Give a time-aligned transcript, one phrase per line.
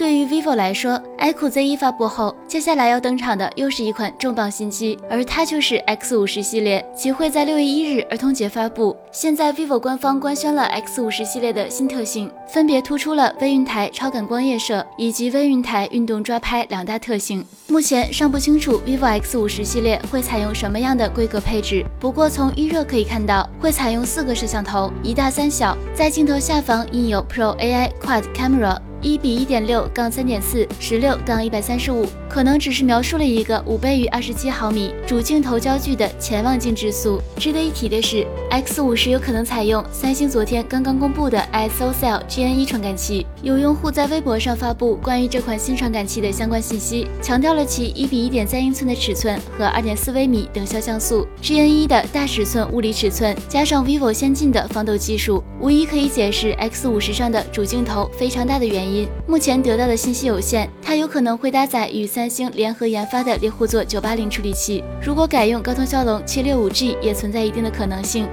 [0.00, 8.96] 对于 vivo 来说，iQOO Z1 发布后，接下来要登场的又是一款重磅新机，而它就是 X 五十系列，其会在六月一日儿童节发布。
[9.12, 17.44] 现在 vivo 官方官宣了 X 五十系列的新特性，分别突出了微云台超感光夜摄以及微云台运动抓拍两大特性。
[17.68, 28.78] 目前尚不清楚 vivo X 五十系列会采用什么样的规格配置，不过从预热可以看到，会采用四个摄像头，一大三小，在镜头下方印有 Pro AI Quad Camera。
[29.02, 37.18] 一比一点六杠三点四，十六杠一百三十五，可能只是描述了一个五倍于二十七毫米主镜头焦距的潜望镜质素。
[37.38, 43.26] 值得一提的是，X 五十有可能采用三星昨天刚刚公布的 ISOCELL GN 一传感器。
[43.42, 51.26] 有用户在微博上发布关于这款新传感器的相关信息，强调了其一比一点三英寸的尺寸和二点四微米等效像素。
[51.42, 59.08] GN 一的大尺寸物理尺寸加上 vivo 先进的防抖技术，无疑可以解释 X 五十上的主镜头非常大的原因。
[59.26, 64.84] 目前得到的信息有限，它有可能会搭载与三星联合研发的猎户座九八零处理器。
[65.02, 68.28] 如果改用高通骁龙七六五 G，也存在一定的可能性。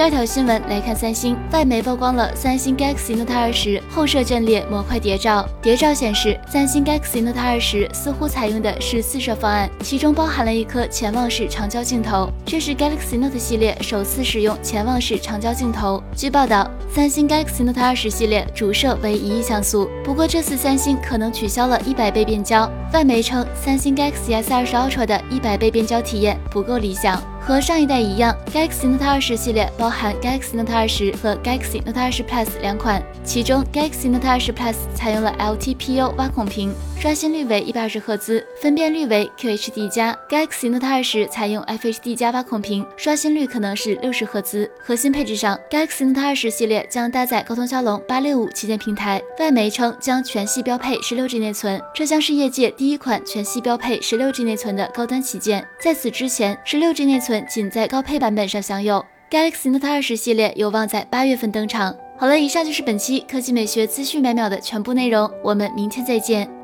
[0.00, 5.46] 第二条新闻来看，三星外媒曝光了三星 Galaxy Note 二十后摄阵列模块谍照。
[5.60, 12.30] 谍照显示，三星 Galaxy Note 二十似乎采用的是四摄方案，其中包含了一颗潜望式长焦镜头。
[12.46, 16.02] 这是 Galaxy Note 系列首次使用潜望式长焦镜头。
[16.16, 22.66] 据报道，三星 Galaxy Note 二十系列主摄为一亿像素，不过这次三星可能取消了一百倍变焦。
[22.94, 27.22] 外媒称，三星 Galaxy S 二十 Ultra 的一百倍变焦体验不够理想。
[27.40, 35.34] 和上一代一样，Galaxy Note 二十系列包含 Galaxy Note 二十和 Galaxy Note 二十 Plus 两款，其中 Galaxy Note 二十 Plus 采用了
[35.38, 44.70] LTPO 挖孔屏，刷新率为一百二十赫兹，分辨率为 QHD 加；Galaxy Note 二十采用 FHD 加挖孔屏，刷新率可能是六十赫兹。
[44.78, 55.66] 核心配置上，Galaxy Note 二十系列将搭载高通骁龙八六五旗舰平台，外媒称将全系标配十六 G 内存，这将是业界第一款全系标配十六 G 内存的高端旗舰。
[55.82, 57.29] 在此之前，十六 G 内存。
[57.40, 61.94] 仅在高配版本上享有，Galaxy Note 二十系列有望在八月份登场。
[62.18, 66.59] 好了，以上就是本期科技美学资讯每秒的全部内容，我们明天再见。